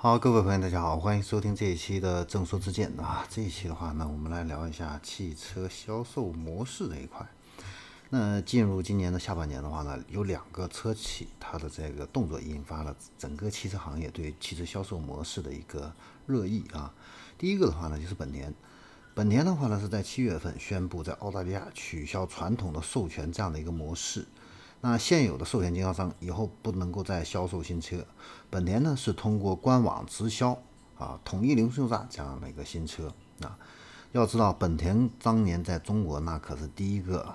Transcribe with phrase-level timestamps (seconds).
[0.00, 3.26] 好，各位朋友，大家好，欢迎收听这一期的正说之见啊。
[3.28, 7.26] 这一期的话呢，我们来聊一下汽车销售模式这一块。
[8.10, 15.92] 那进入今年的下半年的话呢，有两个车企，它的这个动作引发了整个汽车行业对汽车销售模式的一个
[16.26, 16.94] 热议啊。
[17.36, 18.54] 第一个的话呢，就是本田。
[19.14, 24.24] 本田的话呢，是在七月份宣布在澳大利亚取消传统的授权这样的一个模式。
[24.80, 28.06] 那现有的授权经销商以后不能够再销售新车，
[28.48, 30.56] 本田呢是通过官网直销
[30.96, 33.12] 啊，统一零售价这样的一个新车
[33.42, 33.58] 啊。
[34.12, 37.34] 要知道，本田当年在中国那可是第一个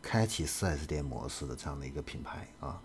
[0.00, 2.80] 开启 4S 店模式的这样的一个品牌啊。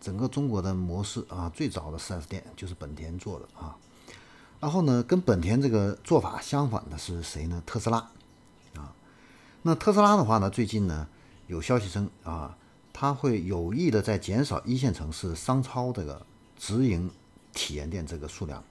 [0.00, 3.76] 整个中国的模式啊，最早的 4S 店就是本田做的啊。
[4.60, 7.60] 然后呢，跟本田这个做法相反的是谁呢？
[7.66, 7.98] 特斯拉
[8.76, 8.94] 啊。
[9.62, 11.08] 那特斯拉的话呢，最近呢
[11.48, 12.56] 有消息称啊。
[13.00, 16.20] 它会有意的在减少一线城市商超这个
[16.58, 17.10] 直营
[17.54, 18.62] 体验店这个数量，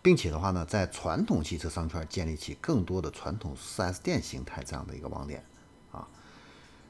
[0.00, 5.44] 并且的话呢，在传统汽车商圈建立起更多的传统 4S 店形态这样的一个网点
[5.92, 6.08] 啊，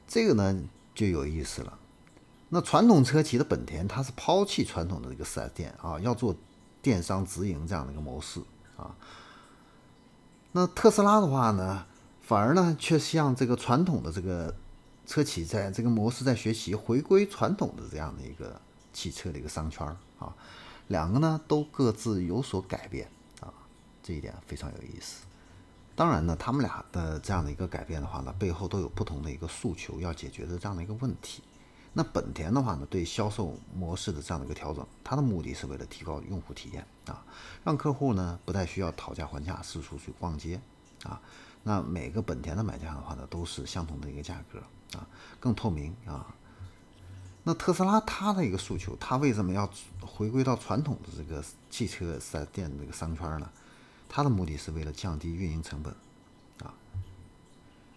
[0.07, 0.57] 这个呢
[0.95, 1.77] 就有意思了。
[2.47, 6.33] 那传统车企的本田，它是抛弃传统的这个 4S 店啊，要做
[6.81, 8.39] 电商直营这样的一个模式
[8.77, 8.95] 啊。
[10.53, 11.85] 那特斯拉的话呢，
[12.21, 14.55] 反而呢却像这个传统的这个。
[15.07, 19.87] 车企在这个模式在学习回归传统的这样的一个汽车的一个商圈
[20.19, 20.35] 啊，
[20.89, 23.47] 两个呢都各自有所改变啊，
[24.03, 25.23] 这一点非常有意思。
[25.95, 31.41] 当然呢，他们俩的这样的一个改变的话呢，背后都有不同的一个诉求要解决的这样的一个问题。
[31.93, 37.25] 那本田的话呢，对销售模式的这样的一个调整，它的目的是为了提高用户体验啊，
[37.63, 40.59] 让客户呢不再需要讨价还价四处去逛街
[41.03, 41.19] 啊。
[41.63, 44.61] 那每个本田的买家的话呢，都是相同的一个价格。
[44.93, 45.07] 啊，
[45.39, 46.35] 更透明啊。
[47.43, 49.69] 那特斯拉它的一个诉求，它为什么要
[50.01, 53.49] 回归到传统的这个汽车四 S 店这个商圈呢？
[54.09, 55.93] 它的目的是为了降低运营成本
[56.61, 56.73] 啊。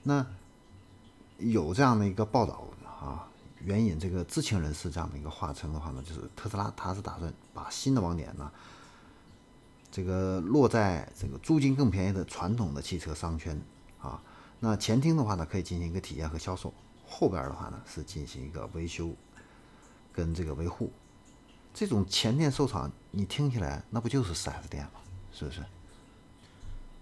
[0.02, 0.24] 那
[1.38, 3.26] 有这样的一个报道啊，
[3.64, 8.50] 援引这个知情人士这样的一个话称的话呢，就是特斯拉它是打算把新的网点呢，
[9.90, 13.60] 这个落在这个租金更便宜的传统的汽车商圈
[14.00, 14.22] 啊。
[14.60, 16.72] 那前厅的话呢，可以进行一个体验和销售；
[17.10, 19.10] 后边的话呢，是进行一个维修
[20.12, 20.90] 跟这个维护。
[21.74, 25.00] 这种前店售厂，你听起来那不就是 4S 店吗？
[25.32, 25.60] 是不是？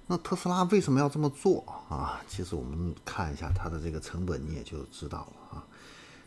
[0.06, 2.20] 那特斯拉为什么要这么做啊？
[2.26, 5.66] 其实我们看一下它的这个成本，你也就知道了啊。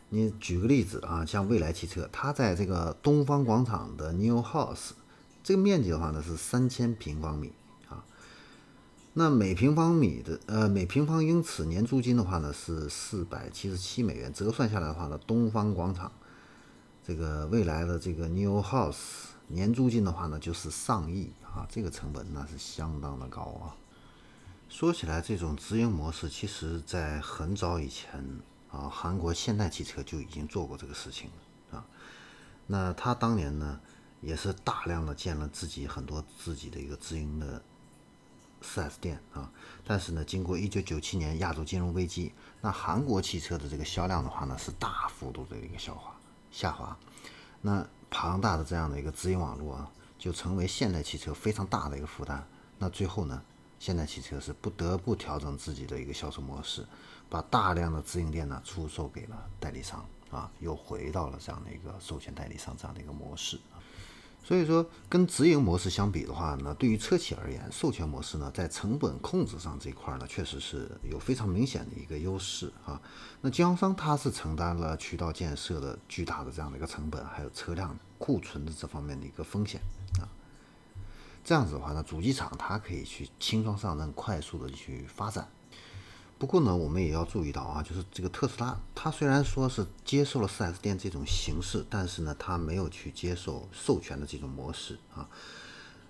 [0.09, 4.91] 你举个例子啊，像蔚来汽车，它在这个东方广场的 New House，
[5.43, 7.51] 这个面积的话呢是三千平方米。
[9.13, 16.09] 那每平方米的呃每平方英尺年租金的话呢是四百七十七美元，折算下来的话呢，东方广场
[17.05, 23.75] 这个未来的这个 New House 年租金的话呢就是上亿啊，这个成本那是相当的高啊。
[24.69, 28.25] 说起来，这种直营模式其实在很早以前
[28.71, 31.29] 啊，韩国现代汽车就已经做过这个事情
[31.71, 31.85] 了啊。
[32.67, 33.81] 那他当年呢
[34.21, 37.61] 也是大量的建了自己很多自己的一个直营的。
[38.61, 39.51] 4S 店啊，
[39.85, 46.15] 但是呢，经过1997年亚洲金融危机，那韩国汽车的这个销量的话呢，是大幅度的一个下滑，
[46.51, 46.95] 下滑。
[47.61, 52.47] 那庞大的这样的一个直营网络啊，就成为现代汽车非常大的一个负担。
[52.77, 53.41] 那最后呢，
[53.79, 56.85] 现代汽车是不得不调整自己的一个销售模式，
[57.29, 63.59] 把大量的直营店呢出售给了代理商啊，又回到了这样的一个授权代理商这样的一个模式。
[64.43, 72.99] 所以说，跟直营模式相比的话呢，对于车企而言，授权模式呢，在成本控制上这一块呢，确实是有非常明显的一个优势啊。
[73.41, 79.79] 那经销商他是承担了渠道建设的巨大的这样的一个成本，还有车辆库存的这方面的一个风险
[80.19, 80.25] 啊。
[81.43, 85.47] 这样子的话呢，主机厂它可以去轻装上阵，快速的去发展。
[86.41, 95.29] 不过呢，我们也要注意到啊，就是这个特斯拉，它虽然说是接受了 4S 店这种形式，但是呢，它没有去接受授权的这种模式啊。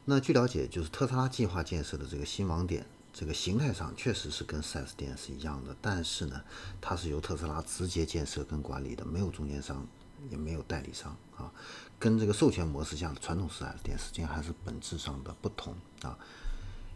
[0.05, 6.41] 那据了解，就是特斯拉计划建设的这个新网点，这个形态上确实是跟 4S 店是一样的，但是呢，
[6.79, 9.85] 它是由特斯拉直接建设跟管理的，没有中间商，
[10.29, 11.51] 也没有代理商啊，
[11.99, 16.17] 跟这个授权模式下的传统 4S 店实际上还是本质上的不同啊。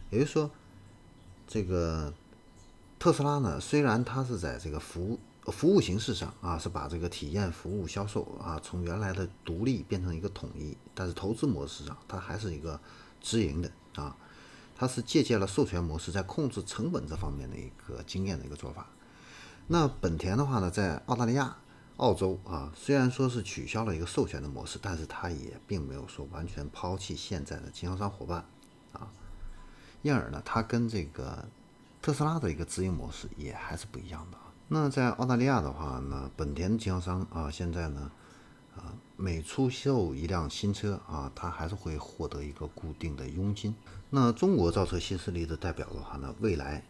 [0.08, 0.50] 也就是说，
[1.46, 2.14] 这个。
[2.98, 5.18] 特斯拉呢，虽然它是在这个服务
[5.52, 12.80] 服务形式上啊，是把这个体验服务销售啊，从原来的独立变成一个统一，但是投资模式上，它还是一个
[13.20, 14.16] 直营的啊，
[14.74, 18.88] 它是借鉴了授权模式在控制成本这方面的一个经验的一个做法。
[19.68, 21.56] 那本田的话呢，在澳大利亚
[21.98, 28.44] 澳洲啊，虽然说是取消了一个授权的模式，但是它也并没有说完全抛弃现在的经销商伙伴
[28.92, 29.12] 啊，
[30.02, 31.46] 因而呢，它跟这个
[32.06, 34.44] 特斯拉的一个直营模式也还是不一样的啊。
[34.68, 38.08] 那在澳大利亚的话呢，本田经销商啊，现在呢，
[38.76, 43.74] 啊，每出售一辆新车啊，它还是会获得一个固定的佣金。
[44.10, 46.80] 那中国造车新势力的代表的话呢，未来。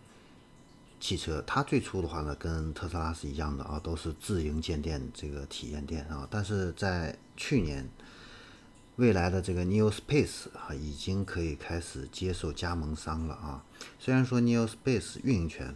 [1.01, 6.29] 汽车，它最初的话呢，跟特斯拉是一样的啊，都是自营建店这个体验店啊。
[6.31, 7.89] 但是在去年，
[8.97, 13.65] 未来的这个 Neo Space 啊，已经可以开始接受加盟商了啊。
[13.99, 15.75] 虽然说 Neo Space 运营权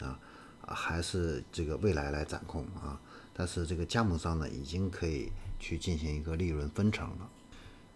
[0.00, 0.18] 啊，
[0.62, 3.00] 还是这个未来来掌控啊，
[3.34, 7.28] 但是这个加盟商呢，已经可以去进行一个利润分成了。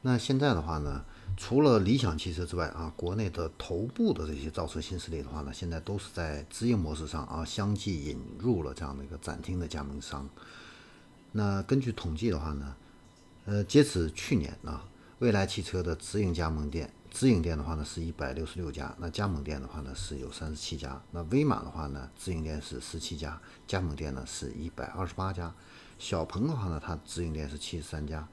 [0.02, 1.04] 那现在的话呢？
[1.36, 10.28] 除了理想汽车之外啊，国内的头部的这些造车新势力的话呢，现在都是在直营模式上啊，相继引入了这样的一个展厅的加盟商。
[11.32, 12.76] 那根据统计的话呢，
[13.46, 14.88] 呃，截止去年啊，
[15.18, 21.00] 蔚来汽车的直营加盟店，直营店的话呢是一百六十六家，那加盟店的话呢是有三十七家。
[21.10, 25.54] 那威马的话呢，直营店是十七家，加盟店呢是一百二十八家。
[25.98, 28.26] 小鹏的话呢，它直营店是七十三家，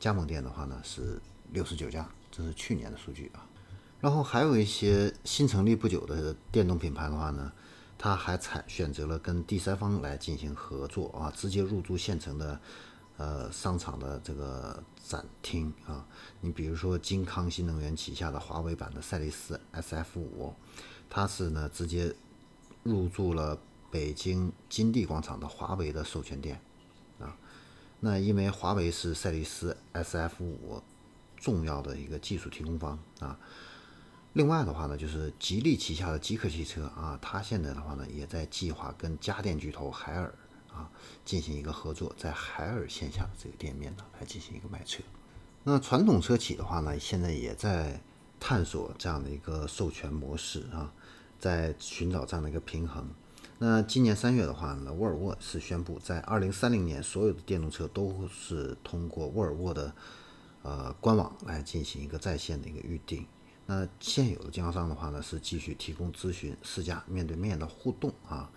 [0.00, 1.20] 加盟店的话呢是
[1.52, 2.08] 六十九家。
[2.30, 3.46] 这是去年的数据啊，
[4.00, 7.50] 然后还有一些新成立不久的电动品牌的话呢，
[7.96, 12.60] 它还采选择了跟第三方来进行合作啊，直接入驻县城的
[13.18, 16.06] 呃商场的这个展厅啊。
[16.40, 20.54] 你比如说金康新能源旗下的华为版的赛力斯 SF 五，
[21.10, 22.14] 它是呢直接
[22.82, 23.60] 入驻了
[23.90, 26.58] 北京金地广场的华为的授权店
[27.20, 27.36] 啊。
[28.00, 30.82] 那因为华为是赛力斯 SF 五。
[31.40, 33.38] 重要的一个技术提供方啊，
[34.32, 40.34] 另外的话呢，就是吉利旗下的极客汽车啊，它现在的话呢，也在计划跟家电巨头海尔
[40.78, 40.90] 啊
[41.24, 45.02] 进行一个合作，在海尔线下的这个店面呢来进行一个卖车。
[45.64, 48.00] 那传统车企的话呢，现在也在
[48.40, 50.92] 探索这样的一个授权模式啊，
[51.38, 53.08] 在寻找这样的一个平衡。
[53.58, 59.92] 那今年三月的话呢，沃尔沃是宣布，在二零三零年，所有的电动车都是通过沃尔沃的。
[60.64, 63.24] 呃，官网来进行一个在线的一个预定。
[63.64, 68.50] 那现有的经销商的话呢，是继续提供咨询、试驾、面对面的互动啊，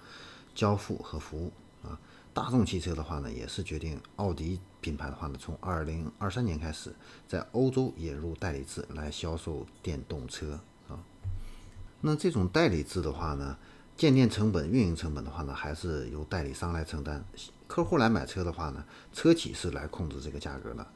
[0.55, 1.53] 交付和服务
[1.87, 1.97] 啊。
[2.33, 6.95] 大众汽车的话呢，也是决定奥迪品牌的话呢，从二零二三年开始，
[7.27, 10.97] 在欧洲引入代理制来销售电动车啊。
[11.99, 13.57] 那这种代理制的话呢，
[13.97, 17.23] 建店成本、运营成本的话呢，还是由代理商来承担。
[17.67, 20.87] 客户来买车的话呢，车企是来控制这个价格的。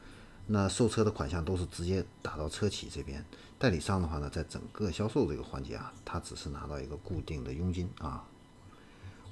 [0.48, 3.26] 那售车的款项都是直接打到车企这边，
[3.60, 8.24] 代理商的话呢，在整个销售这个环节啊，他只是拿到一个固定的佣金啊。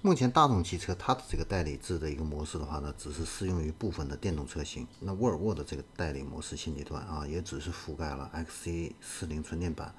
[0.06, 4.86] 目前大众汽车它的这个代理制的一个模式的话呢，只是适用于部分的电动车型。
[5.00, 9.96] 那沃尔沃的这个代理模式现阶段啊，也只是覆盖了 XC 四零纯电版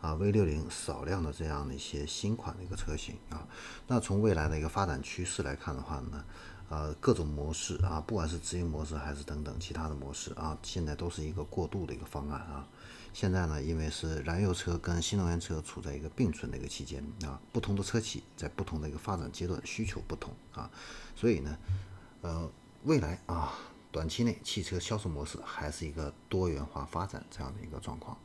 [0.00, 3.46] 啊、V 六零少量的这样的一些新款的一个车型啊。
[3.86, 6.24] 那从未来的一个发展趋势来看的话呢？
[6.68, 12.68] 呃，各种模式啊，不管是直营模式还是等等其他的模式啊，现在都是一个过渡的一个方案啊。
[13.14, 20.70] 现在呢，因为是燃油车跟新能源车处在一个并存的一个期间啊，不同的车企在不同的一个发展阶段需求不同啊，
[21.16, 21.58] 所以呢，
[22.20, 22.50] 呃，
[22.84, 23.54] 未来啊，
[23.90, 28.16] 短期内汽车销售模式还是一个多元化发展这样的一个状况。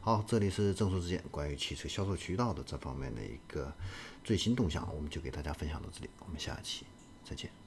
[0.00, 3.72] 好，这里是正说之见关于汽车销售渠道的这方面的一个
[4.22, 6.86] 最新动向，我们就给大家分享到这里，我们下期
[7.24, 7.58] 再见。